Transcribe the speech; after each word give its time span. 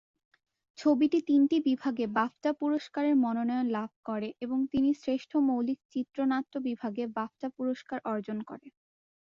ছবিটি 0.77 1.19
তিনটি 1.27 1.57
বিভাগে 1.67 2.05
বাফটা 2.17 2.51
পুরস্কারের 2.53 3.15
মনোনয়ন 3.15 3.67
লাভ 3.69 3.89
করে 4.05 4.29
এবং 4.41 4.59
তিনি 4.71 4.89
শ্রেষ্ঠ 5.01 5.31
মৌলিক 5.47 5.79
চিত্রনাট্য 5.93 6.53
বিভাগে 6.67 7.03
বাফটা 7.17 7.47
পুরস্কার 7.57 7.97
অর্জন 8.05 8.37
করে। 8.49 8.67